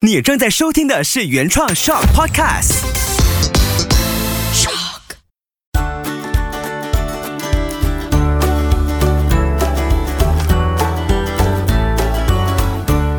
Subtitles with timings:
[0.00, 2.84] 你正在收听的是原创 Shock Podcast。
[4.54, 5.00] Shock。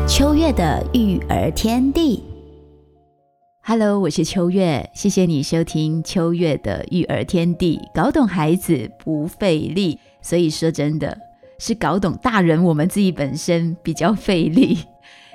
[0.08, 2.24] 秋月的育儿天地
[3.62, 11.18] ，Hello，我是秋月，谢谢你收听秋月的育儿天地，搞懂孩子不费力，所以说真的
[11.58, 14.78] 是搞懂大人，我们自己本身比较费力。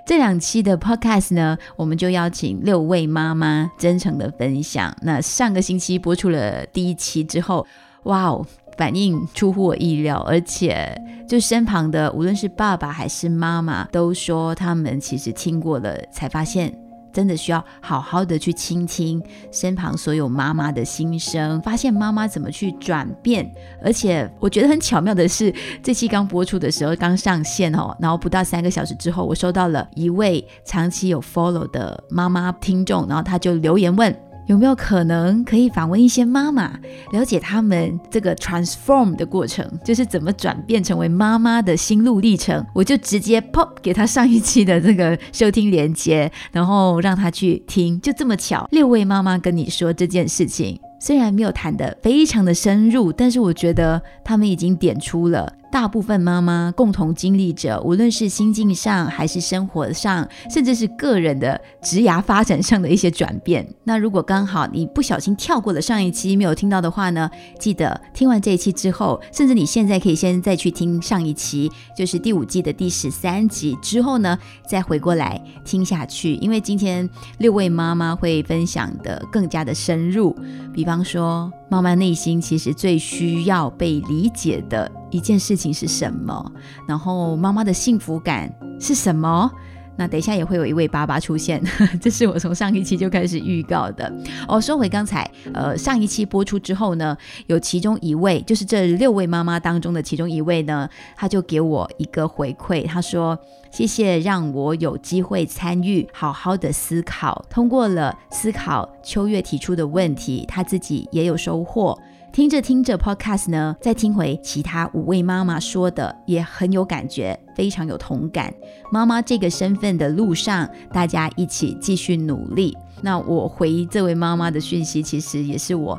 [0.06, 4.96] 这两期的 podcast 呢，我们就邀请六位妈妈真诚的分享。
[5.02, 7.66] 那上个星期播出了第一期之后，
[8.04, 8.46] 哇哦，
[8.78, 10.96] 反应出乎我意料，而且
[11.28, 16.85] 就身旁的无论是爸爸还是妈妈，都说他们其实听过了，才发现。
[17.16, 23.50] 真的需要好好的去倾听身旁所有妈妈的心声，发现妈妈怎么去转变。
[23.82, 34.14] 而且我觉得很巧妙的是，这期刚播出的时候刚上线哦，然后不到三个小时之后，我收到了一位长期有 follow 的妈妈听众，然后他就留言问。
[34.48, 36.72] 有没有可能可以访问一些妈妈，
[37.12, 42.66] 了解他们这个 transform 的过程，就是怎么转变成为妈妈的心路历程？
[42.74, 48.00] 我就直接 pop 给他上一期的这个收听连接，然后让他去听。
[48.02, 55.52] 就这么巧，六位妈妈跟你说这件事情，虽然没有谈得非常的深入，但是我觉得他们已经点出了。
[55.72, 63.68] 大部分妈妈共同经历着，无论是心境上，还是生活上，甚至是个人的职涯发展上的一些转变。
[63.84, 67.30] 那如果刚好你不小心跳过了上一期没有听到的话呢？
[67.60, 76.36] 记得听完这一期之后，甚至你现在可以先再去听上一期，就是第五季的第十三集之后呢，再回过来听下去。
[76.36, 77.10] 因为今天
[77.40, 80.34] 六位妈妈会分享的更加的深入，
[80.74, 81.52] 比比方说。
[81.68, 86.52] 妈妈内心其实最需要被理解的一件事情是什么？
[86.88, 89.52] 然后妈妈的幸福感是什么？
[89.98, 91.62] 那等一下也会有一位爸爸出现，
[92.02, 94.12] 这是我从上一期就开始预告的。
[94.48, 103.38] 哦，说回刚才，呃，上一期播出之后呢，有其中一位，就是这六位妈妈当中的其中一位呢，他就给我一个回馈，他说
[103.72, 111.98] ：“谢谢让我有机会参与，好好的思考，通过了思考秋月提出的问题，他自己也有收获。”
[112.36, 118.54] 听着听着 Podcast 呢，再听回其他五位妈妈说的，也很有感觉，非常有同感。
[118.92, 122.78] 妈妈这个身份的路上，大家一起继续努力。
[123.02, 125.98] 那我回这位妈妈的讯息，其实也是我，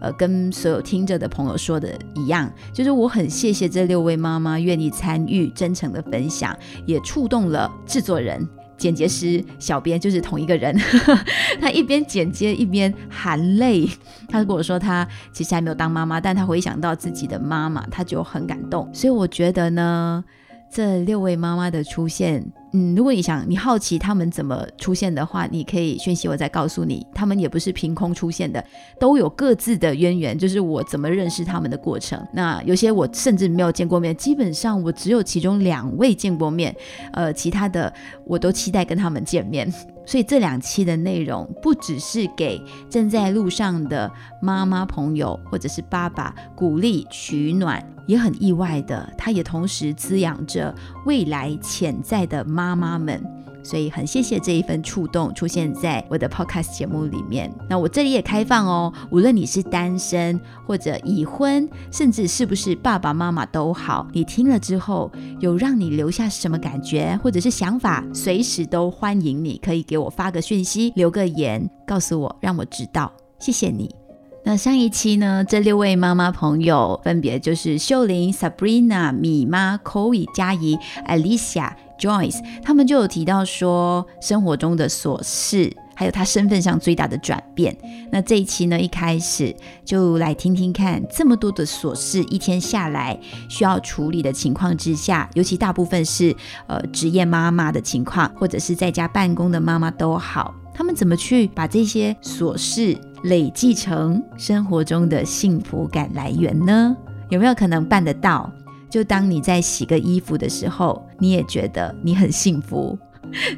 [0.00, 6.56] 呃，跟所有听着的朋友说的一样，就是我很谢谢这六位妈妈愿意参与，真诚的分享，
[6.86, 8.48] 也触动了制作人。
[8.82, 10.76] 剪辑师、小编就是同一个人，
[11.62, 13.88] 他一边剪接一边含泪。
[14.28, 18.88] 他跟我说，他其实还没有当妈妈，但他回想到自己的妈妈，他就很感动。
[18.92, 20.24] 所以我觉得呢，
[20.68, 22.44] 这六位妈妈的出现。
[22.74, 28.64] 嗯，如果你想你好奇他们怎么出现的话，你可以讯息我再告诉你，他们也不是凭空出现的，
[28.98, 32.18] 都有各自的渊源，就是我怎么认识他们的过程。
[32.32, 36.74] 那有些我甚至没有见过面，基本上我只有其中两位见过面，
[37.12, 37.92] 呃，其他的
[38.26, 39.72] 我都期待跟他们见面。
[40.04, 50.74] 所以这两期的内容不只是给正在路上的妈妈朋友或者是爸爸鼓励取暖，也很意外的，它也同时滋养着
[51.06, 53.20] 未来潜在的妈妈妈们。
[53.64, 57.48] 所以很谢谢这一份触动出现在我的 podcast 节目里面。
[57.70, 65.08] 那我这里也开放哦，无论你是单身或者已婚，甚至是不是爸爸妈妈都好，你听了之后
[65.38, 73.12] 有让你留下什么感觉或者是想法，随时都欢迎你可以给我发个讯息，留个言告诉我，让我知道。
[73.38, 74.01] 谢谢你。
[74.44, 81.72] 那上一期呢，这六位妈妈朋友分别就是秀玲、Sabrina、米妈、c o e 嘉怡、Alicia。
[81.98, 87.76] Joyce，他们就有提到说生活中的琐事，还有她身份上最大的转变。
[88.10, 89.54] 那这一期呢，一开始
[89.84, 93.16] 就来听听看，这么多的琐事，一天下来
[93.48, 96.34] 需要处理的情况之下，尤其大部分是
[96.66, 106.96] 呃职业妈妈的情况，或者是在家办公的妈妈都好，他们怎么去把这些琐事累积成生活中的幸福感来源呢？
[107.30, 108.50] 有没有可能办得到？
[108.90, 112.98] 就当你在洗个衣服的时候，你也觉得你很幸福，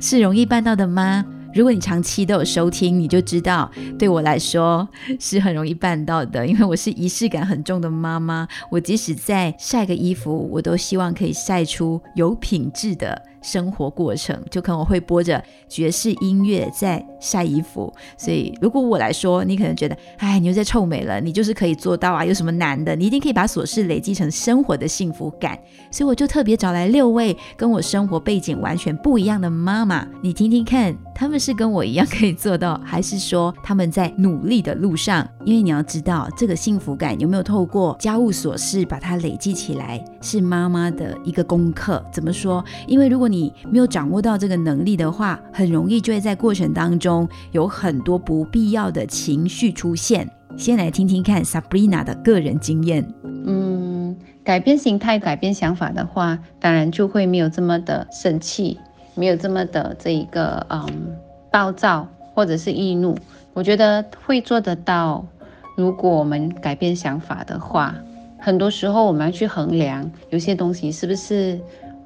[0.00, 1.24] 是容易办到的吗？
[1.52, 4.88] 如果你长期都有收听，你就知道，对我来说
[5.20, 8.46] 是很容易办到的，因为我是仪式感很重的妈妈。
[8.70, 13.20] 我即使在晒个衣服，我都希望可以晒出有品质的。
[13.44, 17.92] 生活过程，就可能会播着爵士音乐在晒衣服。
[18.16, 22.96] 所以如果我来说，你可能觉得，哎，你又在臭美了，你就是可以做到啊，有什么难的？
[22.96, 25.58] 你一定可以把琐事累积成生活的幸福感。
[25.90, 35.28] 所以我就特别找来六位跟我生活背景完全不一样的妈妈，你听听看，他们是跟我一样可以做到，还是说他们在努力的路上？
[35.44, 42.02] 因为你要知道，这个幸福感有没有透过家务琐事把它累积起来，是妈妈的一个功课。
[42.10, 42.64] 怎么说？
[42.88, 50.28] 因为如果你没有掌握到这个能力的话，很容易就会在过程当中有很多不必要的情绪出现。
[50.56, 53.06] 先来听听看 Sabrina 的个人经验。
[53.22, 58.78] 嗯，改变心态、改变想法的话，当然就会没有这么的生气，
[59.14, 61.14] 没有这么的这一个嗯
[61.52, 63.16] 暴躁或者是易怒。
[63.52, 65.24] 我觉得会做得到。
[65.76, 67.96] 如果我们改变想法的话，
[68.44, 71.58] 很多时候我们要去衡量有些东西是不是，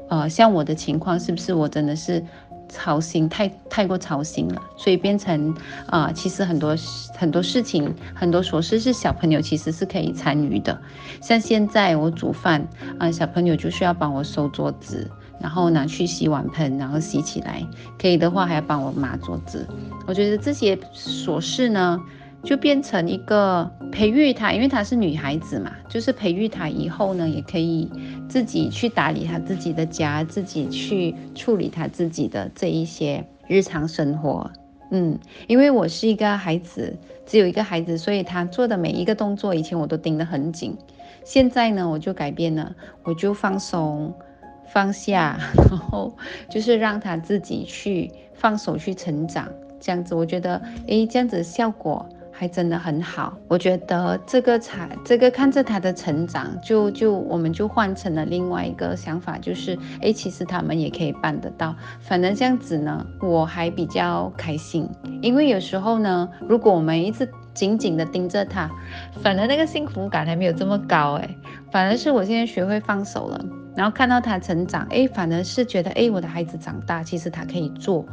[0.08, 2.25] 呃，像我的情况是不是我真的是
[2.69, 5.52] 操心太太过操心了，所以变成
[5.87, 6.76] 啊，其实很多
[7.17, 10.81] 很多事情很多琐事是小朋友其实是可以参与的。
[11.20, 12.64] 像现在我煮饭
[13.00, 17.67] 啊，小朋友就需要帮我收桌子，然后拿去洗碗盆，然后洗起来，
[18.00, 19.67] 可以的话还要帮我抹桌子。
[20.06, 22.00] 我觉得这些琐事呢。
[22.44, 27.90] 就变成一个培育她，因为她是女孩子嘛，就是培育她以后呢，也可以
[28.29, 34.50] 自己去打理她自己的家，自己去处理她自己的这一些日常生活。
[34.90, 35.19] 嗯，
[35.49, 36.96] 因为我是一个孩子，
[37.26, 40.76] 只有一个孩子，所以她做的每一个动作，以前我都盯得很紧。
[41.25, 44.14] 现在呢，我就改变了，我就放松、
[44.73, 45.38] 放下，
[45.69, 46.17] 然后
[46.49, 49.46] 就是让他自己去放手去成长，
[49.79, 52.08] 这样子，我觉得，诶，这样子效果。
[52.38, 61.75] 还真的很好，我觉得这个才这个看着他的成长，就就我们就换成了另外一个想法，就是哎，其实他们也可以办得到。
[61.99, 64.88] 反正这样子呢，我还比较开心，
[65.20, 68.70] 因为有时候呢，如果我们一直紧紧的盯着他，
[69.20, 71.29] 反而那个幸福感还没有这么高哎，
[71.73, 73.44] 反而是我现在学会放手了，
[73.75, 78.06] 然后看到他成长，哎，反而是觉得哎，我的孩子长大，其实他可以做，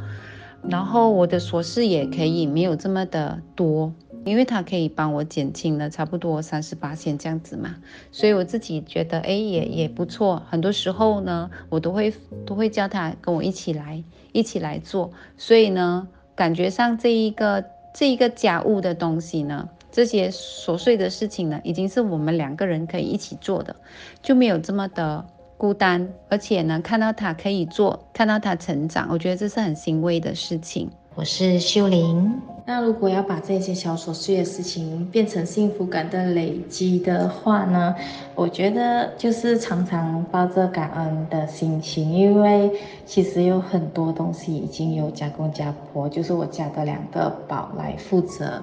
[0.68, 3.92] 然后我的琐事也可以没有这么的多。
[4.26, 7.76] 因为他可以帮我减轻了差不多三十八线这样子嘛，
[8.10, 10.42] 所以我自己觉得哎也也不错。
[10.50, 12.12] 很多时候呢，我都会
[12.44, 14.02] 都会叫他跟我一起来
[14.32, 15.12] 一起来做。
[15.36, 17.64] 所以呢，感觉上这一个
[17.94, 23.76] 这一个家务的东西呢，这些琐碎的事情呢，已经是我们两个人可以一起做的，
[24.22, 25.24] 就没有这么的
[25.56, 26.12] 孤单。
[26.28, 30.90] 而且呢，看到他可以做，看到他成长，我觉得这是很欣慰的事情。
[31.16, 32.42] 我是秀玲。
[32.66, 37.94] 那如果要把这些小琐碎的事情变成幸福感的累积的话呢？
[38.34, 42.70] 我觉得就是常常抱着感恩的心情，因为
[43.06, 48.62] 其实有很多东西已经有家公家婆，就是我家的两个宝来负责。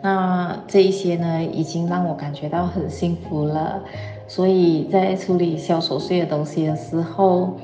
[0.00, 3.78] 那这一些呢，已经让我感觉到很幸福了。
[4.26, 7.58] 所以在处理小琐碎的东西的时候，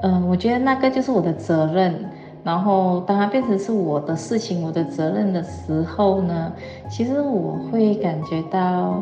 [0.00, 2.06] 嗯，我觉得那个就是我的责任。
[2.44, 6.52] 然后，当它变成是我的事情、我的责任的时候呢，
[6.90, 9.00] 其实我会感觉到，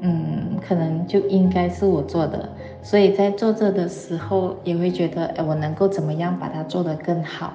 [0.00, 2.48] 嗯，可能就应该是我做的。
[2.82, 7.52] 所以在做这的时候，也会觉得，哎，我能够怎么样把它做得更好，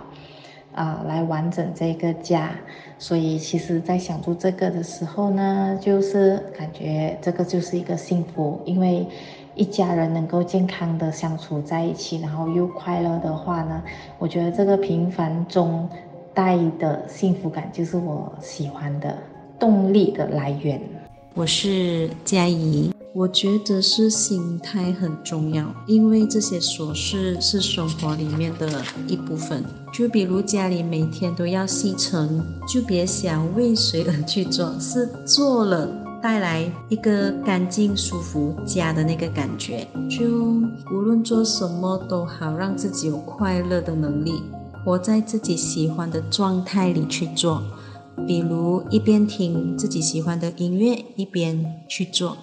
[0.74, 2.52] 啊，来完整这个家。
[2.98, 9.06] 所以，其实，在想做这个的时候呢，就是感觉这个就是一个幸福，因为。
[9.56, 13.81] 一家人能够健康的相处在一起，然后又快乐的话呢，
[14.19, 15.88] 我觉得这个平凡中
[16.34, 19.18] 带的幸福感就是我喜欢的
[19.57, 20.81] 动力的来源。
[21.33, 28.69] 我是佳怡，我觉得是心态很重要，因为这些琐事是生活里面的
[29.07, 29.64] 一部分。
[29.94, 35.90] 就比如家里每天都要吸尘，就别想为谁而去做，是做了。
[36.26, 40.26] 带来一个干净、舒服家的那个感觉，就
[40.92, 44.42] 无论做什么都好，让自己有快乐的能力，
[44.84, 47.62] 活在自己喜欢的状态里去做。
[48.26, 52.36] 比如一边听自己喜欢的音乐，一边去做。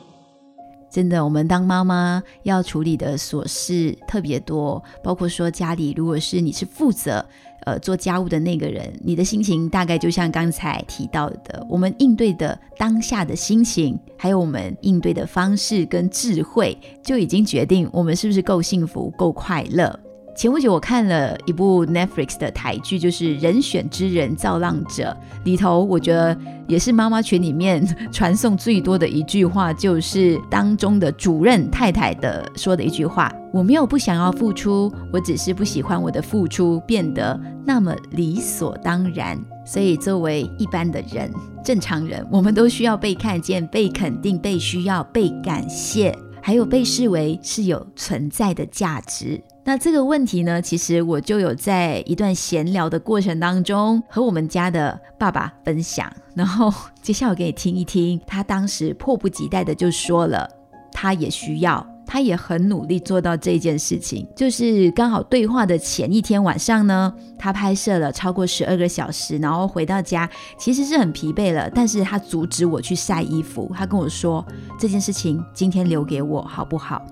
[0.92, 7.24] 真的，我们当妈妈要处理的琐事特别多，包括说家里如果是你是负责。
[7.64, 19.96] 呃，做家务的那个人，你的心情大概就像刚才提到的，我们应对的当下的心情，还有我们应对的方式跟智慧，就已经决定我们是不是够幸福、够快乐。
[20.34, 26.36] 前不久我看了一部 Netflix 的台剧，就是《人选之人造浪者》里头，我觉得
[26.66, 41.30] 也是妈妈群里面传送最多的一句话，就是当中的主任太太的说的一句话：“我没有不想要付出，我只是不喜欢我的付出变得那么理所当然。”所以，作为一般的人、
[41.62, 49.40] 正常人，我们都需要被看见、被肯定、被需要、被感谢，还有被视为是有存在的价值。
[49.64, 60.48] 那这个问题呢，其实我就有在一段闲聊的过程当中和我们家的爸爸分享，然后接下来我给你听一听，他当时迫不及待的就说了，
[60.90, 61.86] 他也需要。
[62.12, 70.28] 他也很努力做到这件事情，就是刚好对话的前一天晚上呢，他拍摄了超过十二个小时，然后回到家
[70.58, 74.44] 其实是很疲惫了，但是他阻止我去晒衣服，他跟我说
[74.78, 77.02] 这件事情今天留给我好不好？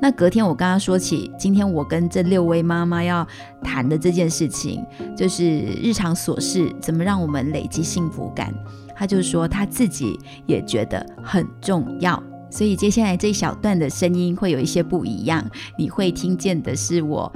[0.00, 3.26] 那隔天我跟他说起今天我跟这六位妈妈要
[3.62, 4.82] 谈的这件事情，
[5.14, 8.54] 就是日常琐事怎么让我们累积幸福感，
[8.96, 12.22] 他就说他自己也觉得很重要。
[12.50, 17.32] 所以接下来这一小段的声音会有一些不一样，你会听见的是我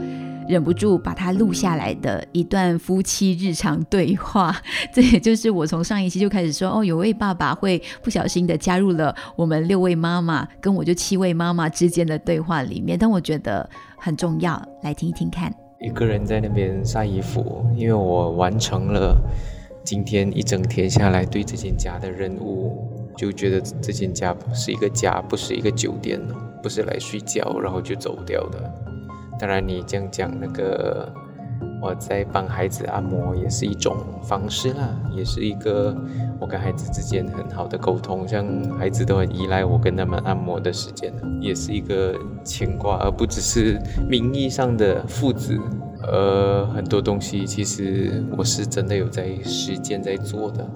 [0.48, 4.54] 忍不住把它录下来的一段夫妻日常对话。
[4.92, 15.54] 这也就是我从上一期就开始说，哦，有位爸爸会不小心的加入了我们六位妈妈跟我就七位妈妈之间的对话里面，但我觉得很重要，来听一听看。
[15.80, 19.16] 一个人在那边晒衣服，因为我完成了
[19.84, 22.90] 今天一整天下来对这间家的任务。
[23.16, 26.20] 就觉得这间家是一个家，不是一个酒店，
[26.62, 28.58] 不是来睡觉然后就走掉的。
[29.38, 31.12] 当然，你这样讲，那个
[31.82, 35.94] 我在帮孩子按摩也是一种方式啦，也是一个
[36.40, 38.26] 我跟孩子之间很好的沟通。
[38.26, 38.46] 像
[38.78, 45.58] 孩子都很依赖我跟他们按摩的时间，也是一个牵挂，而不只是名义上的父子。
[46.06, 50.68] 呃，很多东西其实我是真的有在实践在做的。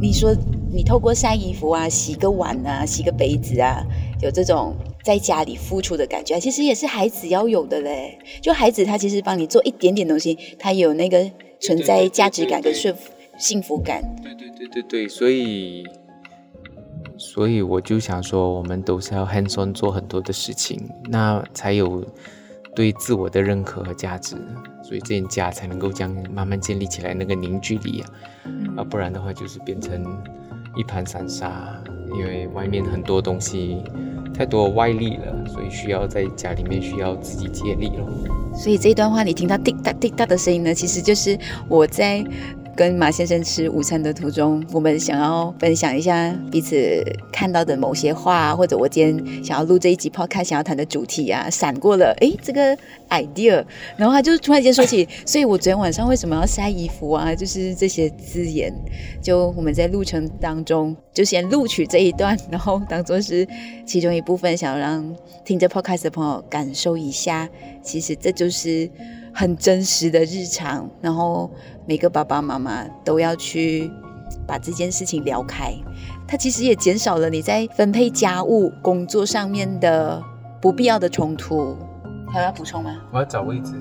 [0.00, 0.34] 你说
[0.72, 3.84] 你透过晒衣服啊、洗个碗啊、洗个杯子啊，
[4.22, 8.18] 有这种在家里付出的感觉，其实也是孩子要有的嘞。
[8.40, 11.28] 就孩子他其实帮你做一点点东西，他有那个
[11.60, 12.94] 存在价值感跟幸
[13.38, 14.02] 幸福感。
[14.22, 15.84] 对对对对对，所以
[17.16, 22.04] 所以我就想说，我们都是要 hands on 做很多的事情，那才有。
[22.78, 24.36] 对自我的认可和价值，
[24.84, 28.06] 所以这件家才能够将慢慢建立起来那个凝聚力啊，
[28.76, 30.00] 啊，不然的话就是变成
[30.76, 31.82] 一盘散沙，
[32.16, 33.82] 因为外面很多东西
[34.32, 38.06] 太多外力了，所以需要在家里面需要自己接力了。
[38.54, 41.36] 所以这一段话你听到滴答滴答的声音呢，其实就是
[41.68, 42.24] 我在。
[42.78, 53.64] 跟马先生吃午餐的途中，我们想要分享一下彼此看到的某些话，或者我今天想要录这一集 podcast 想要谈的主题啊，闪过了，哎，这个 idea，
[53.96, 57.34] 然后他就突然间说起， 所以我昨天晚上为什么要晒衣服啊？
[57.34, 58.72] 就是这些字眼，
[59.20, 63.44] 就我们在路程当中就先录取这一段，然后当做是
[63.84, 65.12] 其中一部分，想要让
[65.44, 67.48] 听着 podcast 的朋友感受一下，
[67.82, 68.88] 其实这就是
[69.32, 71.50] 很真实的日常，然后。
[71.88, 73.90] 每个爸爸妈妈都要去
[74.46, 75.72] 把这件事情聊开，
[76.26, 80.22] 它其实也减少了你在分配家务、工作上面的
[80.60, 81.74] 不必要的冲突。
[82.30, 82.94] 还要补充吗？
[83.10, 83.72] 我要找位置。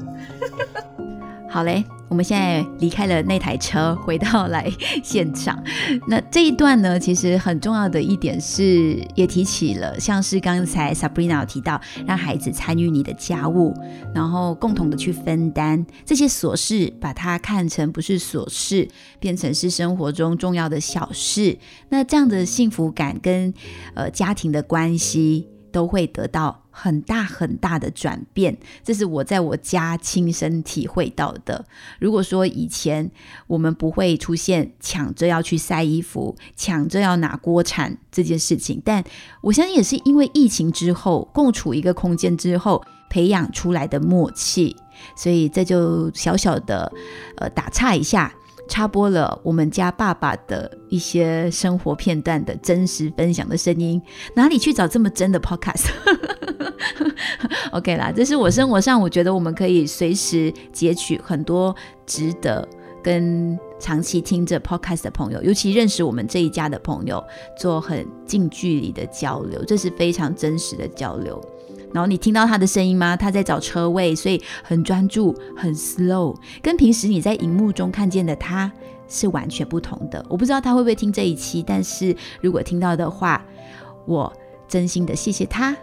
[1.50, 1.84] 好嘞。
[2.10, 4.72] 我们现在离开了那台车，回到来
[5.04, 5.62] 现场。
[6.08, 13.74] 那这一段呢，其实很重要的一点是，也提起了，像是刚才 Sabrina 提到，让孩子参与你的家务，
[14.16, 18.88] 然后共同的去分担这些琐事，把它看成不是琐事，
[19.20, 21.58] 变成是生活中重要的小事。
[21.90, 23.54] 那这样的幸福感跟
[23.94, 25.48] 呃家庭的关系。
[25.70, 31.66] 都会得到很大很大的转变，这是我在我家亲身体会到的。
[31.98, 33.10] 如果说以前
[33.48, 39.04] 我们不会出现抢着要去晒衣服、抢着要拿锅铲这件事情，但
[39.42, 44.76] 我相信也是因为疫情之后共处一个空间之后培养出来的默契，
[45.16, 46.94] 所以这就小小的
[47.38, 48.32] 呃打岔一下。
[48.68, 54.02] 插播了我们家爸爸的一些生活片段的真实分享的声音，
[54.36, 62.68] 哪里去找这么真的 podcast？OK 啦，这是我生活上我觉得我们可以随时截取很多值得
[63.04, 67.24] 跟长期听着 podcast 的朋友，尤其认识我们这一家的朋友，
[67.58, 71.40] 做很近距离的交流，这是非常真实的交流。
[71.94, 73.16] 然后你听到他的声音吗？
[73.16, 78.72] 他在找车位，所以很专注，很 slow，跟平时你在荧幕中看见的他
[79.08, 80.24] 是完全不同的。
[80.30, 83.44] 我不知道他会不会听这一期，但是如果听到的话，
[84.06, 84.32] 我
[84.68, 85.76] 真心的谢谢他。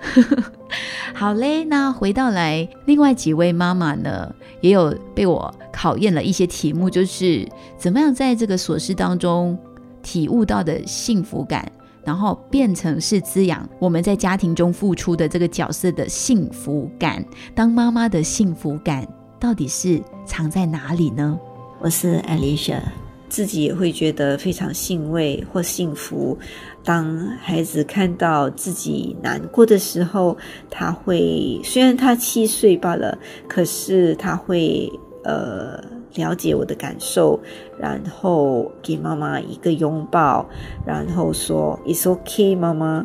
[1.15, 9.59] 好嘞，那回到来，另外几位妈妈呢，也有被我考验了一些题目，就是怎么样在这个琐事当中
[10.03, 11.71] 体悟到的幸福感，
[12.05, 17.25] 然后变成是滋养我们在家庭中付出的这个角色的幸福感。
[17.55, 19.07] 当妈妈的幸福感
[19.41, 21.39] 到底是藏在哪里呢？
[21.81, 22.81] 我是 Alicia。
[23.29, 26.39] 自己也会觉得非常欣慰或幸福。
[26.85, 30.37] 当孩子看到自己难过的时候，
[30.71, 33.19] 他会虽然他七岁罢了，
[33.49, 34.89] 可是他会
[35.25, 35.83] 呃
[36.15, 37.39] 了解我的感受，
[37.79, 40.47] 然后给妈妈一个拥抱，
[40.87, 43.05] 然后说 "It's okay，妈妈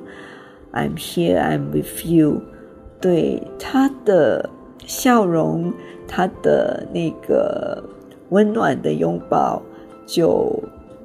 [0.73, 2.41] ，I'm here, I'm with you"。
[3.01, 4.49] 对他的
[4.85, 5.73] 笑容，
[6.07, 7.83] 他的那个
[8.29, 9.61] 温暖的拥抱。
[10.11, 10.51] 就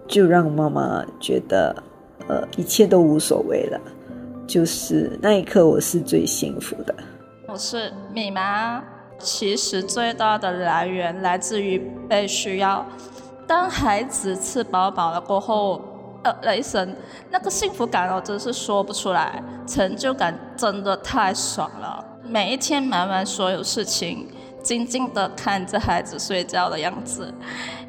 [0.08, 1.76] 就让妈妈觉得，
[2.26, 3.78] 呃，一切都无所谓了。
[4.46, 6.94] 就是那一刻，我是最幸福的。
[7.46, 8.82] 我是米妈，
[9.24, 11.78] 其实最大的来源来自于
[12.08, 12.84] 被需要。
[13.46, 15.82] 当孩子吃饱饱了过后，
[16.22, 16.96] 呃，雷神
[17.30, 22.04] 那个幸福感，我真是说不出来，成就感真的太爽了。
[22.22, 24.28] 每一天忙完所有事情。
[24.62, 27.30] 静静的看着孩子睡觉的样子，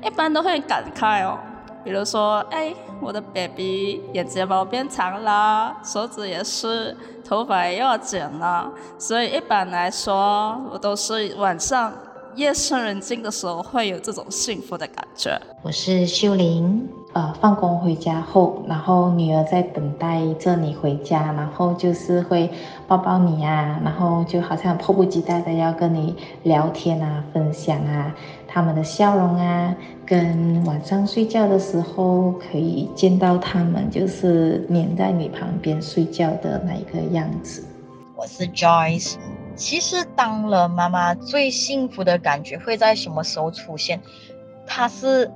[0.04, 1.39] 一般都会感慨哦。
[1.86, 6.94] 比如说，哎，我的 baby 眼睫毛变长了，手指也是，
[7.27, 8.72] 头发也要剪了。
[8.98, 11.91] 所以一般来说，我都是晚上
[12.36, 15.39] 夜深人静的时候会有这种幸福的感觉。
[15.62, 16.88] 我是秀玲。
[17.13, 22.51] 呃，放工回家后，然后女儿在等待着你回家，然后就是会
[22.89, 26.13] 抱抱你啊，然后就好像迫不及待的要跟你
[26.44, 28.13] 聊天啊、分享啊，
[28.46, 29.74] 他们的笑容啊，
[30.06, 37.63] 跟晚上睡觉的时候可以见到他们，就是黏在你旁边睡觉的那一个样子。
[38.15, 39.15] 我是 Joyce，
[39.55, 44.01] 其实当了妈妈最幸福的感觉会在什么时候出现？
[44.65, 45.31] 它是。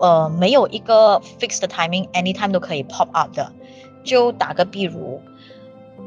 [0.00, 3.52] 呃，没有一个 fixed timing，anytime 都可以 pop up 的。
[4.02, 5.22] 就打个比如，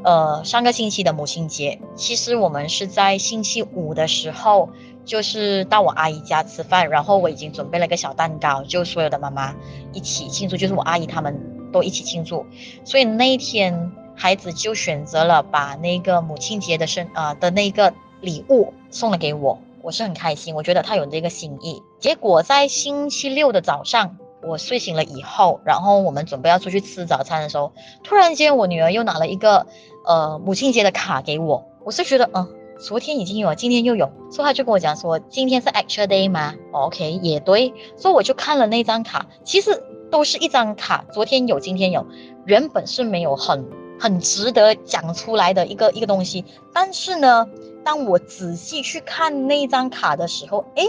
[0.04, 4.68] 呃，上个星期的母亲节，其实我们是在星期五的时候，
[5.06, 9.56] 就是到我阿姨家吃饭，然后我已经准备了个小蛋糕，就所有的妈妈
[9.94, 11.34] 一起庆祝，就是我阿姨他们
[11.72, 12.44] 都一起庆祝。
[12.84, 19.58] 所以那一天，孩子就选择了把那个母亲节的生啊的那个礼物送了给我。
[19.80, 21.80] 我是很开心，我觉得他有这个心意。
[22.00, 29.66] 结果在星期六的早上，我睡醒了以后，然后我们准备要出去吃早餐的时候，突然间我女儿又拿了一个
[30.04, 31.64] 呃母亲节的卡给我。
[31.84, 32.46] 我是觉得，嗯，
[32.78, 37.72] 昨天已经有，今天又有，所以他就跟我讲说，今天是 actual day 吗？OK，也对。
[37.96, 42.04] 所以我就看了那张卡，其实都是一张卡，昨天有，今天有，
[42.44, 43.64] 原本是没有很
[43.98, 47.46] 很值得讲出来的一个一个东西，但是呢。
[47.84, 50.86] 当我仔细去看那张卡的时候，诶，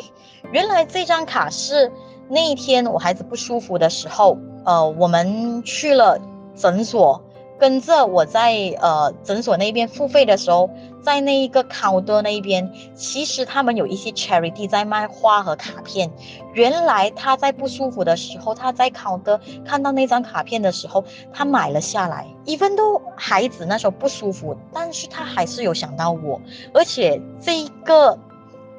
[0.52, 1.90] 原来这张卡是
[2.28, 6.20] 那一天我孩子不舒服的时候，呃，我们去了
[6.56, 7.24] 诊所。
[7.58, 10.70] 跟着我在呃诊所那边付费的时候，
[11.02, 16.12] 在那一个考的那边，其实他们有一些 charity 在卖花和卡片。
[16.54, 22.28] 原来他在不舒服的时候，他在考的看到那张卡片的时候，他买了下来。
[22.46, 26.42] even 都孩子那时候不舒服，但是他还是有想到我，
[26.74, 28.18] 而且这一个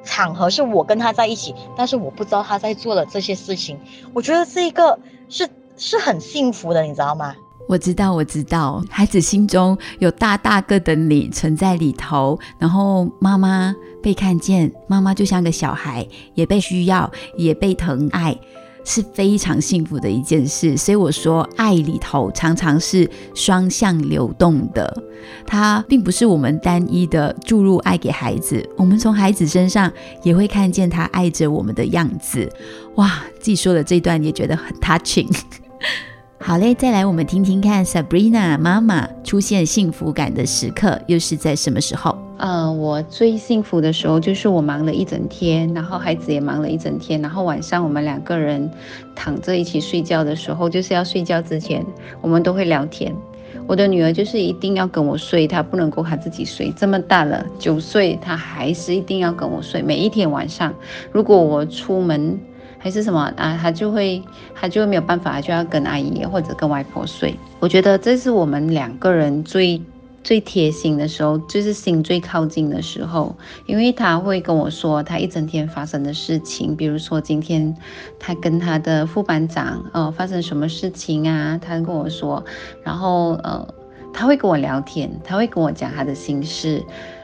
[0.03, 3.79] 场合是我跟他在一起，但是我不知道他在做了这些事情。
[4.13, 7.35] 我觉得这一个是是很幸福的，你知道吗？
[7.71, 18.37] 我知道，我知道，孩子心中有大大个的你存在里头，然后妈妈被看见，妈妈就像个小孩，也被需要，也被疼爱，
[18.83, 20.75] 是非常幸福的一件事。
[20.75, 24.93] 所以我说，爱里头常常是双向流动的，
[25.47, 29.89] 它并不是我们单一的注入爱给孩子，我们从孩子身上
[30.23, 32.51] 也会看见他爱着我们的样子。
[32.95, 35.33] 哇，自己说的这段也觉得很 touching。
[36.43, 42.17] 好嘞，再来我们听听看，Sabrina 妈妈出现幸福感的时刻又是在什么时候？
[42.37, 48.67] 呃，我最幸福的时候就是我忙了一整天，然后孩子也忙了一整天，然后晚上我们两个人
[49.15, 51.85] 躺着一起睡觉的时候，就是要睡觉之前，
[52.21, 53.15] 我们都会聊天。
[53.67, 59.83] 我的女儿就是一定要跟我睡，她不能够她自己睡，这么大了九岁，她还是一定要跟我睡。
[59.83, 60.73] 每一天晚上，
[61.11, 62.37] 如果我出门。
[62.81, 63.57] 还是什么啊？
[63.61, 64.21] 他就会，
[64.55, 67.33] 他就没有办法，就要跟阿姨或者跟外婆睡。
[67.59, 69.81] 我觉得这是我们两个人最
[70.23, 73.35] 最贴心的时候，就是心最靠近的时候。
[73.67, 77.75] 因为他会跟我说他一整天发生的事情，比如说今天
[78.19, 82.43] 他跟他的副班长呃发生什么事情啊，他跟我说，
[82.83, 83.67] 然后呃。
[84.13, 86.83] 他会跟我聊天，他会跟我讲他的心事，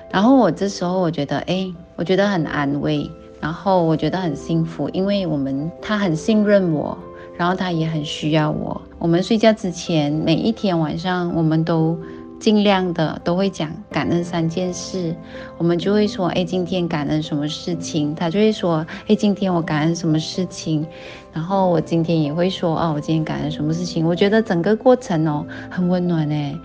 [0.09, 6.97] 然后我这时候我觉得，哎，我觉得很安慰，然后我觉得很幸福，因为我们他很信任我，
[7.37, 8.81] 然后他也很需要我。
[8.99, 11.97] 我们睡觉之前，每一天晚上，我们都。
[12.39, 15.15] 尽量的都会讲感恩三件事，
[15.57, 18.13] 我们就会说，哎，今天感恩什么事情？
[18.13, 20.85] 他就会说，哎，今天我感恩什么事情？
[21.33, 24.05] 然后我今天也会说，哦，我今天感恩什么事情？
[24.05, 26.55] 我觉得整个过程哦，很温暖哎。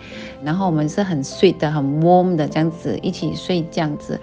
[0.45, 4.21] 然后我们是很睡的，很 warm 的这样子一起睡这样子，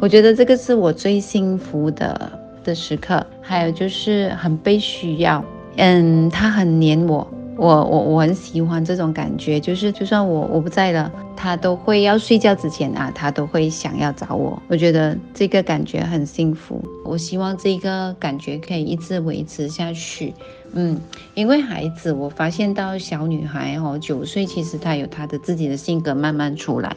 [0.00, 3.24] 我觉得这个是我最幸福的的时刻。
[3.40, 5.44] 还有就是很被需要，
[5.76, 7.26] 嗯，他很黏我。
[7.56, 14.60] 我我我很喜欢这种感觉，就是就算我我不在了，他都会要睡觉之前啊，他都会想要找我。
[14.68, 20.32] 我觉得这个感觉很幸福，我希望这个感觉可以一直维持下去。
[20.72, 20.98] 嗯，
[21.34, 26.96] 因为孩子，我发现到小女孩哦，九岁其实她有她的自己的性格慢慢出来，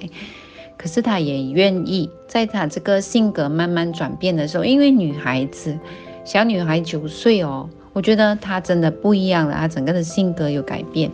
[0.78, 5.78] 可是她也愿意在她这个性格慢慢转变的时候，因为女孩子，
[6.24, 7.70] 小女孩九岁哦。
[7.96, 11.10] 我觉得他真的不一样了，他整个的性格有改变，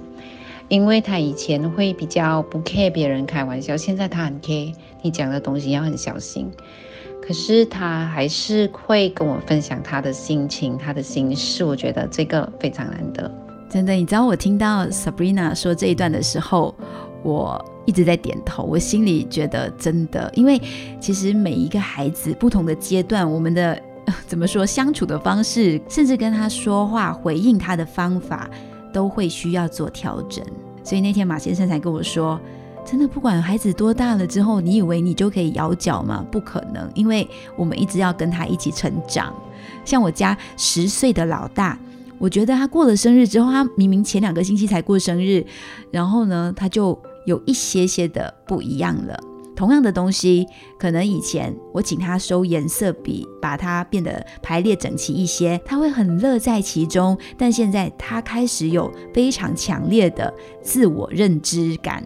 [0.68, 6.52] 因为他以前会比较不 care 别人开玩笑，现在他很 care，你讲的东西要很小心。
[7.22, 13.32] 可是他还是会跟我分享他的心情、他的心事，我觉得这个非常难得。
[13.70, 16.74] 真的，你知道我听到 Sabrina 说这一段的时候，
[17.22, 20.60] 我一直在点头，我心里觉得真的，因为
[21.00, 23.80] 其实每一个孩子不同的阶段，我们的。
[24.28, 24.66] 怎么说？
[24.66, 28.50] 相处的方式，甚至跟他说话、回应他的方法，
[28.94, 30.44] 都会需要做调整。
[30.84, 32.40] 所以那天马先生才跟我说
[32.84, 36.26] ：“真的，不管孩子多大了之后，你以为你就可以摇脚吗？
[36.32, 39.34] 不可能，因为我们一直要跟他一起成长。
[39.86, 41.78] 像我家十岁的老大，
[42.18, 45.46] 我觉得他过了生日之后，他明明前两个星期才过生日，
[45.92, 49.20] 然后呢，他就有一些些的不一样了。”
[49.56, 50.48] 同样的东西，
[50.80, 57.18] 可能以前我请他收颜色笔，把它变得排列整齐一些，他会很乐在其中。
[57.38, 62.04] 但现在他开始有非常强烈的自我认知感，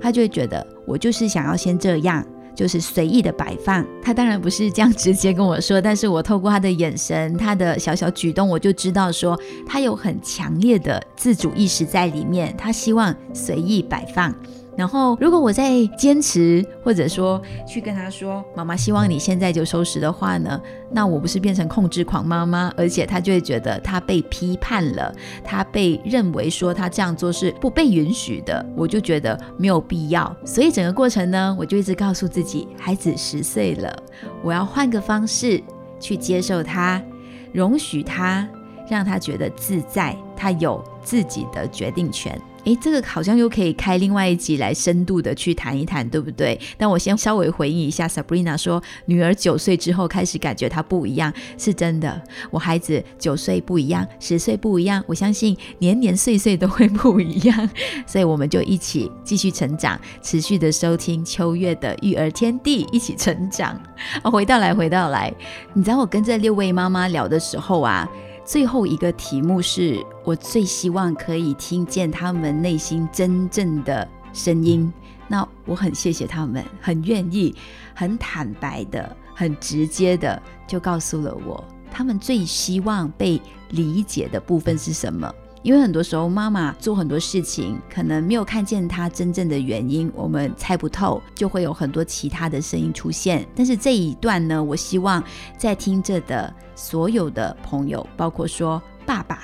[0.00, 3.86] 他就会觉得我就是想要先这样，就是随意的摆放。
[4.02, 14.34] 他当然不是这样直接跟我说，但是我透过他的眼神、他的小小举动，我就知道说他有很强烈的自主意识在里面，他希望随意摆放。
[14.76, 20.60] 然后，如果我在坚持，或者说去跟他说“妈妈希望你现在就收拾”的话呢，
[20.90, 25.10] 那我不是变成控制狂妈妈，而且他就会觉得他被批判了，
[25.42, 30.36] 他被认为说他这样做是不被允许的，我就觉得没有必要。
[30.44, 33.96] 所以整个过程呢，我就一直告诉自己，孩子十岁了，
[34.42, 35.62] 我要换个方式
[35.98, 37.02] 去接受他，
[37.50, 38.46] 容许他，
[38.90, 42.36] 让他觉得自在，他有自己的决定权。
[42.64, 46.58] 诶，这个好像又可以开另外一集来深度的去谈一谈，对不对？
[46.76, 52.20] 但我先稍微回应一下，Sabrina 说女儿九岁之后开始感觉她不一样，是真的。
[52.50, 57.70] 我孩子九岁不一样，十岁不一样，我相信年年岁岁都会不一样。
[58.04, 63.80] 所以我们就一起继续成长，持续的收听秋月的育儿天地，一起成长。
[64.22, 65.32] 啊，回到来，回到来，
[65.72, 68.08] 你知道我跟这六位妈妈聊的时候啊。
[68.46, 74.90] 最后一个题目是我最希望可以听见他们内心真正的声音。
[75.26, 77.52] 那我很谢谢他们，很愿意、
[77.92, 85.28] 很坦白的、很直接的就告诉了我，他们最希望被理解的部分是什么。
[85.66, 93.44] 因为很多时候，妈妈做很多事情，可能没有看见她真正的原因，我们猜不透，就会有很多其他的声音出现。
[93.52, 95.20] 但是这一段呢，我希望
[95.58, 99.40] 在听着的所有的朋友，包括说爸爸，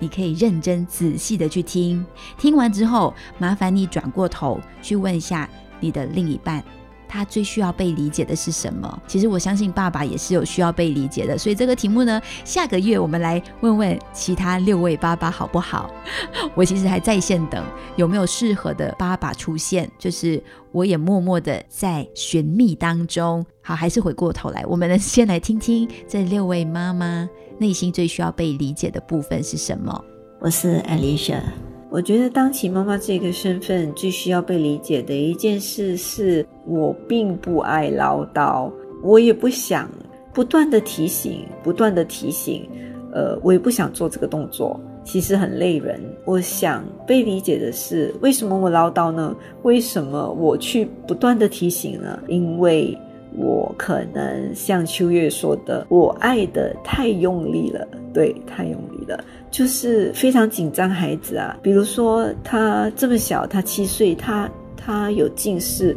[0.00, 2.04] 你可以认真仔细的去听，
[2.36, 6.64] 听完之后，麻烦你转过头去问一下你的另一半。
[7.10, 9.02] 他最需要被理解的是什么？
[9.08, 15.90] 其实我相信爸爸也是有需要被理解的，所以这个题目呢，下个月我们来问问其他六位爸爸好不好？
[16.54, 17.64] 我其实还在线等
[17.96, 23.44] 有没有适合的爸爸出现，就是我也默默的在寻觅当中。
[23.60, 30.04] 好，还是回过头来，我们呢先来听听这六位妈妈内心最需要被理解的部分是什么。
[30.38, 31.69] 我是 Alicia。
[31.90, 38.70] 我觉得当起妈妈这个身份，最需要被理解的一件事是，我并不爱唠叨，
[39.02, 39.90] 我也不想
[40.32, 42.68] 不断的提醒，不断的提醒，
[43.12, 46.00] 呃，我也不想做这个动作，其实很累人。
[46.24, 49.34] 我想被理解的是，为什么我唠叨呢？
[49.62, 52.16] 为什么我去不断的提醒呢？
[52.28, 52.96] 因为
[53.36, 59.24] 我可能像秋月说的，我爱的太用力了，对，太用力了。
[59.50, 65.96] 就是非常紧张孩子啊，比如说他这么小，他七岁，他他有近视，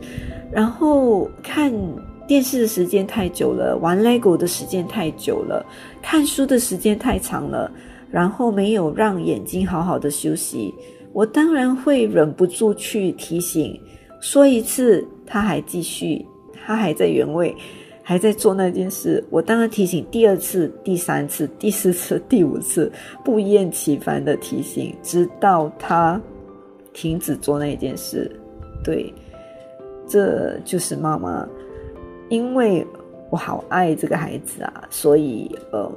[0.52, 1.72] 然后看
[2.28, 5.64] 电视的时间太久了，玩 LEGO 的时间太久了，
[6.02, 7.72] 看书的时间太长了，
[8.10, 10.74] 然后没有让眼睛好好的休息，
[11.12, 13.80] 我当然会忍不住去提醒，
[14.20, 16.26] 说一次他还继续，
[16.66, 17.56] 他还在原位。
[18.06, 22.92] 还在做那件事，我当然提醒第二次、第三次、第四次、第五次，
[23.24, 26.22] 不厌其烦的提醒，直到他
[26.92, 28.30] 停止做那件事。
[28.84, 29.12] 对，
[30.06, 31.48] 这就是妈妈，
[32.30, 32.86] 因为
[33.30, 35.90] 我好爱这个孩子啊，所以呃，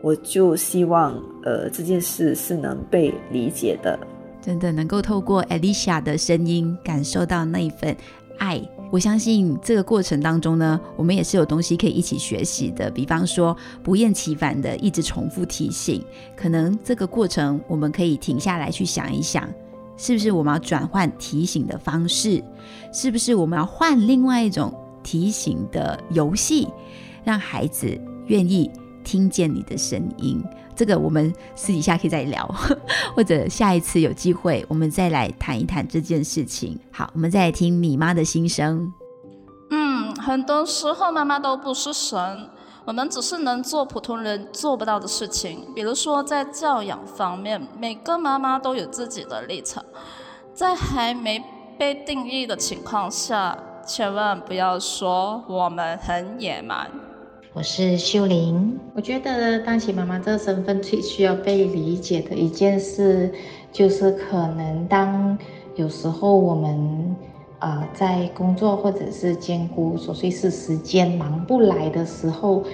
[0.00, 1.12] 我就希望
[1.44, 3.98] 呃这件事是能被理解的。
[4.40, 7.94] 真的能够透过 Alicia 的声音，感受到那一份
[8.38, 8.58] 爱。
[8.92, 12.90] 我相信这个过程当中呢，我们也是有东西可以一起学习的。
[12.90, 16.04] 比方说，不厌其烦的一直重复提醒，
[16.36, 19.48] 可能这个过程我们可以停下来去想一想，
[19.96, 22.44] 是不是我们要转换提醒的方式？
[22.92, 24.70] 是不是我们要换另外一种
[25.02, 26.68] 提醒的游戏，
[27.24, 28.70] 让孩子愿意
[29.02, 30.44] 听见你的声音？
[30.82, 32.44] 这个我们私底下可以再聊，
[33.14, 36.76] 或者下一次有机会我们再来谈一谈这件事情。
[36.90, 38.92] 好，我们再来听米妈的心声。
[39.70, 42.50] 嗯，很多时候妈妈都不是神，
[42.84, 45.64] 我们只是能做普通人做不到的事情。
[45.72, 49.84] 比如说在教养方面，每个妈妈都有自己的立场，
[50.52, 51.40] 在还没
[51.78, 56.90] 被定义的情况下，千万不要说我们很野蛮。
[57.54, 58.78] 我是秀玲。
[58.94, 63.30] 我觉得当起妈妈这个身份最需要被理解的一件事，
[63.70, 65.36] 就是可能当
[65.76, 67.14] 有时候我们
[67.58, 72.64] 啊在工作或者是兼顾琐碎事时间忙不来的时候，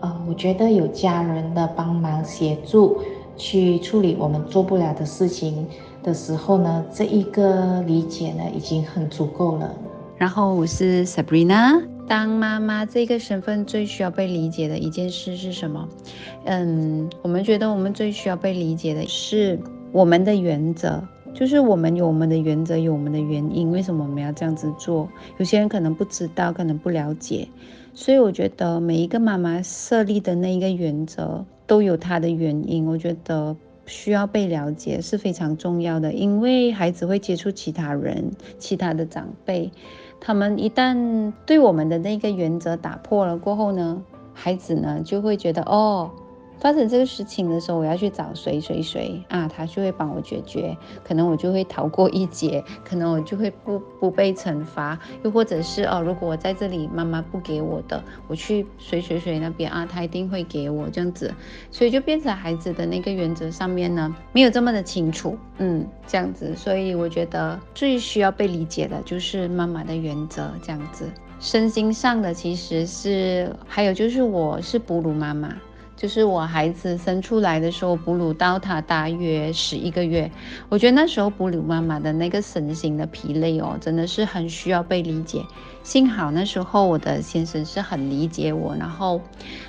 [0.00, 3.02] 呃，我觉得有家人的帮忙协助
[3.36, 5.66] 去处理我们做不了的事情
[6.02, 9.74] 的时候呢，这一个理解呢已经很足够了。
[10.16, 11.91] 然后我是 Sabrina。
[12.08, 15.88] 当妈妈这个身份最需要被理解的一件事是什么？
[16.44, 19.58] 嗯，我们觉得我们最需要被理解的是
[19.92, 25.08] 我们的原则，就是我们有我们的原则，有我们的原因，为什么我们要这样子做？
[25.38, 27.48] 有些人可能不知道，可能不了解，
[27.94, 32.84] 所以我觉得每一个妈妈设立的那一个原则都有它的原因。
[32.84, 39.70] 我觉得需要被了解是非常重要的，因为孩子会接触其他人，其他的长辈。
[40.24, 44.00] 他们一旦对我们的那个原则打破了过后呢，
[44.32, 46.08] 孩子呢就会觉得哦。
[46.62, 61.34] 发生这个事情的时候，我要去找谁谁谁啊，他就会帮我解决，可能我就会逃过一劫， 可能我就会不不被惩罚，又或者是哦，如果我在这里妈妈不给我的，我去谁谁谁那边啊，他一定会给我这样子，
[61.72, 75.52] 所以就变成孩子的那个原则上面呢，没有这么的清楚，嗯，这样子，所以我觉得最需要被理解的就是妈妈的原则这样子，身心上的其实是还有就是我是哺乳妈妈。
[76.02, 80.28] 就是我孩子生出来的时候，哺乳到他大约十一个月，
[80.68, 85.44] 我觉得那时候哺乳妈妈的那个身心的疲累哦，真的是很需要被理解。
[85.82, 89.20] 幸好那时候我的先生是很理解我，然后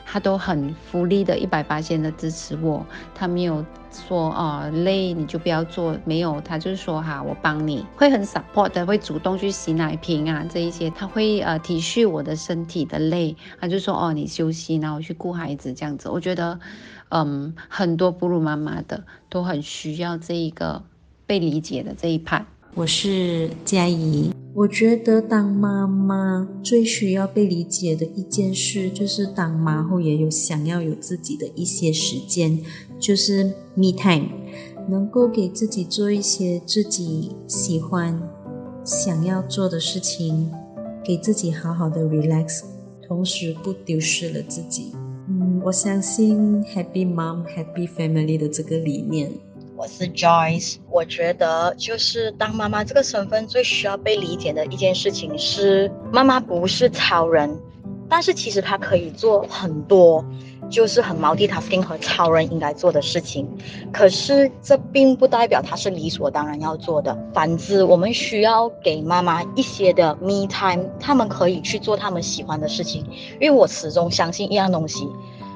[0.06, 3.65] 他都很福利的一百八千的支持我，他没有。
[3.95, 16.60] 说哦累你就不要做，没有他就是说哈我帮你会很 support 的，会主动去洗奶瓶啊这一些，他会呃体恤我的身体的累，他就说哦你休息，然后去顾孩子这样子，我觉得
[17.10, 20.82] 嗯很多哺乳妈妈的都很需要这一个
[21.28, 22.43] 被理解的这一派。
[22.73, 24.33] 我是佳怡。
[24.55, 32.59] 我觉得当妈妈最需要被理解的一件事，就是当妈后也有想要有自己的一些时间，
[32.99, 34.29] 就是 me time，
[34.87, 38.21] 能够给自己做一些自己喜欢、
[38.85, 40.51] 想要做的事情，
[41.03, 42.61] 给自己好好的 relax，
[43.07, 44.91] 同时不丢失了自己。
[45.29, 49.31] 嗯，我相信 Happy Mom Happy Family 的这个理念。
[49.84, 57.60] 我是 Joyce，我觉得就是当妈妈这个身份最需要被理解的一件事情是，妈妈不是超人，
[58.08, 60.24] 但是其实她可以做很多，
[60.69, 63.46] 就是很 multitasking 和超人应该做的事情。
[63.91, 67.13] 可是这并不代表她是理所当然要做的。
[67.34, 73.06] 反之，我们需要给妈妈一些的 me time，他们可以去做他们喜欢的事情。
[73.41, 75.06] 因为我始终相信一样东西，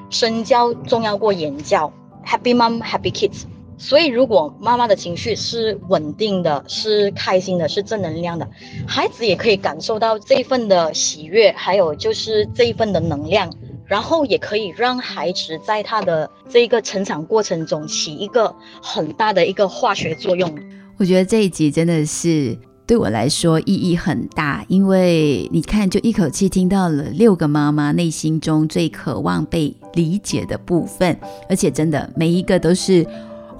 [0.09, 1.89] 身教重要过言教。
[2.25, 3.43] Happy mom, happy kids。
[3.79, 8.47] 所以，如果妈妈的情绪是稳定的、是开心的、是正能量的，
[8.87, 13.53] 孩子也可以感受到这一份的喜悦，还有就是这一份的能量，
[13.85, 20.51] 然后也可以让孩子在他的这个成长过程中起一个很大的一个化学作用。
[20.97, 31.15] 我觉得这一集真的是对我来说意义很大，因为你看，就一口气听到了六个妈妈内心中最渴望被理解的部分，
[31.47, 33.05] 而且真的每一个都是。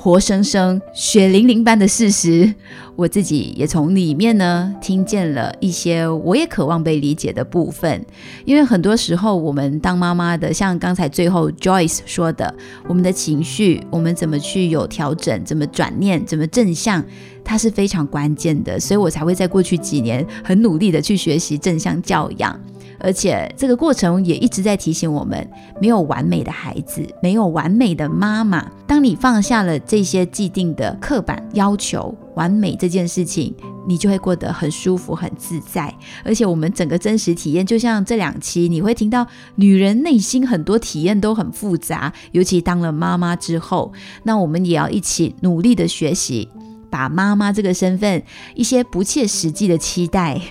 [0.07, 2.53] 活生生、血淋淋般的事实，
[2.95, 8.05] 我自己也从里面呢听见了一些我也渴望被理解的部分。
[8.45, 12.55] 因为很多时候，我们当妈妈的，像刚才最后 Joyce 说的，
[12.87, 17.03] 我们的情绪，我们怎么去有调整，怎么转念，怎么正向，
[17.43, 18.79] 它是非常关键的。
[18.79, 22.57] 所以我才会在过去几年很努力的去学习正向教养。
[22.99, 28.69] 而且这个过程也一直在提醒我们，没有完美的孩子，没有完美的妈妈。
[28.85, 33.53] 当你放下了这些既定的刻板要求，完美这件事情，
[33.87, 35.93] 你就会过得很舒服、很自在。
[36.23, 43.91] 而且我们整个真实体验，就像这两期，你会听到女人内心很多体验都很复杂，尤其当了妈妈之后，
[44.23, 46.49] 那我们也要一起努力的学习，
[46.89, 48.23] 把妈妈这个身份
[48.55, 50.41] 一些不切实际的期待、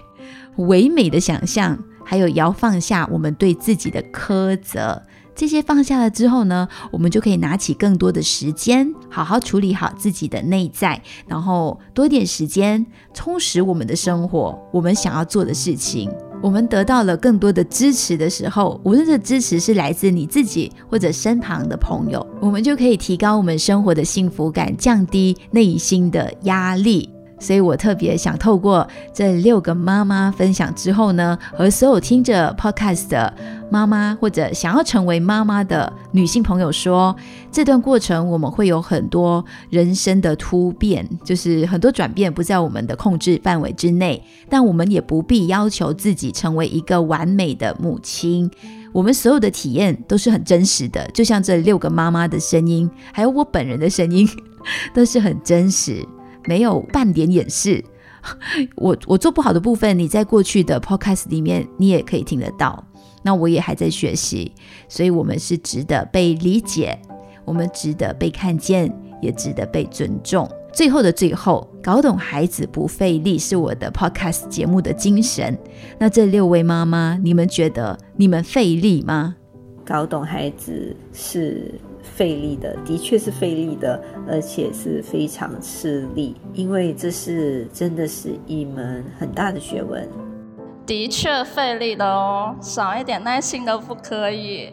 [0.57, 1.79] 唯美的想象。
[2.09, 5.03] 还有，要放下我们对自己的苛责，
[5.35, 16.09] 这些放下了之后呢，我们就可以拿起更多的时间，好好处理好自己的内在，然后多点时间充实我们的生活，我们想要做的事情。
[16.42, 27.16] 我们得到了更多的支持的时候，无论这支持是来自你自己或者身旁的朋友，我们就可以提高我们生活的幸福感，降低内心的压力。
[27.38, 33.33] 所以我特别想透过这六个妈妈分享之后呢，和所有听着 podcast 的
[33.70, 37.14] 妈妈或者想要成为妈妈的女性朋友说，
[37.53, 48.51] 这段过程我们会有很多人生的突变，就是很多转变不在我们的控制范围之内，但我们也不必要求自己成为一个完美的母亲。
[48.92, 54.27] 我们所有的体验都是很真实的，就像这六个妈妈的声音，还有我本人的声音，
[54.94, 56.03] 都是很真实。
[56.47, 57.85] 没有半点掩饰，
[58.77, 62.85] 我我做不好的部分，你在过去的 podcast 里面你也可以听得到。
[63.23, 64.53] 那我也还在学习，
[64.89, 66.97] 所以我们是值得被理解，
[67.45, 68.89] 我们值得被看见，
[69.21, 70.49] 也值得被尊重。
[70.73, 75.59] 最后的最后，搞懂孩子不费力是我的 podcast 节目的精神。
[75.99, 79.35] 那这六位妈妈，你们觉得你们费力吗？
[79.85, 81.75] 搞懂孩子是。
[82.17, 90.09] 费力的，的确是费力的，而且是非常吃力，因为这是真的是一门很大的学问。
[90.87, 94.73] 的确费力的哦，少一点耐心都不可以。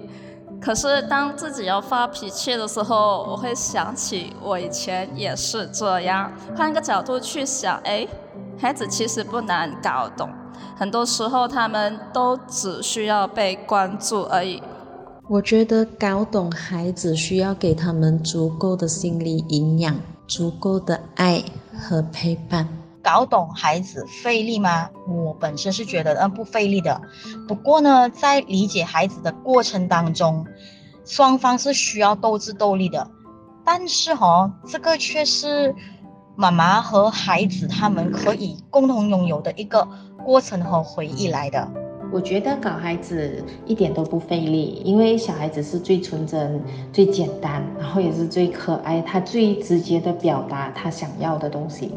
[0.62, 6.32] 可是当自己要发脾气的时候，我会想起我以前也是这样。
[6.56, 8.08] 换一个角度去想，哎，
[8.58, 10.30] 孩子其实不难搞懂，
[10.78, 14.64] 很多时候他们都只需要被关注而已。
[15.30, 19.96] 我觉得搞懂孩子需要给他们足够的心理营养，
[20.28, 21.42] 足够的爱
[21.80, 22.68] 和陪伴。
[23.02, 24.90] 搞懂孩子费力吗？
[25.08, 27.02] 我本身是觉得嗯不费力的。
[27.48, 30.46] 不过呢，在理解孩子的过程当中，
[31.06, 33.10] 双方是需要斗智斗力的。
[33.64, 35.74] 但是哈，这个却是
[36.36, 39.88] 妈妈和孩子他们可以共同拥有的一个
[40.26, 41.72] 过程和回忆来的。
[42.14, 46.62] 我觉得搞孩子一点都不费力，因为小孩子是最纯真、
[46.94, 51.92] 最简单，然后也是最可爱，他最直接的表达他想要的东西，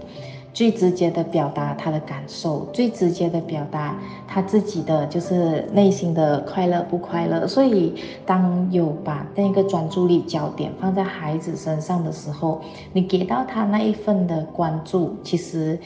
[0.54, 3.94] 最直接的表达他的感受，最直接的表达
[4.26, 7.46] 他自己的就是内心的快乐不快乐。
[7.46, 12.62] 所以，当有把那个专注力焦点放在孩子身上的时候，
[12.94, 15.78] 你给到他那一份的关注，其实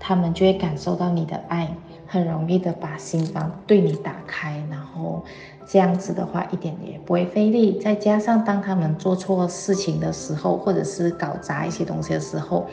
[0.00, 1.68] 他们就会感受到你的爱。
[2.06, 5.24] 很容易的把心房对你打开，然后
[5.66, 7.78] 这样子的话一点也不会费力。
[7.78, 12.66] 再加上当他们做错事情的时候，或者是搞砸一些东西的时候，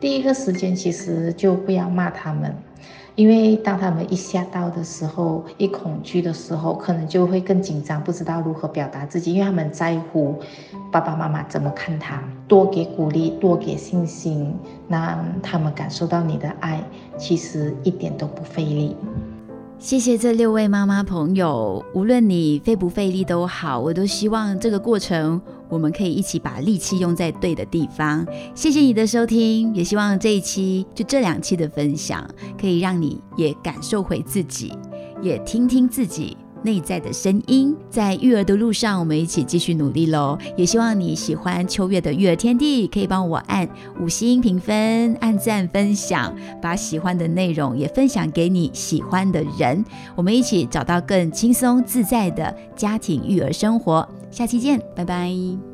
[0.00, 2.54] 第一个时间其实就不要骂他们。
[3.16, 10.40] 因为当他们一吓到的时候，一恐惧的时候，可能就会更紧张，不知道如何表达自己，因为他们在乎
[10.90, 12.22] 爸爸妈妈怎么看他。
[12.48, 14.52] 多给鼓励，多给信心，
[14.88, 16.82] 让他们感受到你的爱，
[17.16, 18.96] 其实一点都不费力。
[19.84, 28.26] 谢谢这六位妈妈朋友，无论你费不费力都好，我都希望这个过程我们可以一起把力气用在对的地方。
[28.54, 32.26] 谢谢你的收听，也希望这一期就这两期的分享，
[32.58, 34.72] 可以让你也感受回自己，
[35.20, 36.34] 也听听自己。
[36.64, 40.36] 内在的声音，在育儿的路上，我们一起继续努力喽！
[40.56, 43.68] 也希望你喜欢秋月的育儿天地，可以帮我按
[44.00, 49.84] 五星评分、按赞、分享，把喜欢的内容也分享给你喜欢的人。
[50.16, 54.08] 我们一起找到更轻松自在的家庭育儿生活。
[54.30, 55.73] 下期见，拜拜。